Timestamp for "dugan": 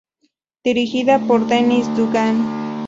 1.95-2.35